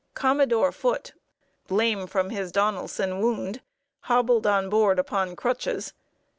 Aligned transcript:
Commodore 0.15 0.71
Foote, 0.71 1.13
lame 1.69 2.07
from 2.07 2.31
his 2.31 2.51
Donelson 2.51 3.19
wound, 3.21 3.61
hobbled 3.99 4.47
on 4.47 4.67
board 4.67 4.97
upon 4.97 5.35
crutches. 5.35 5.93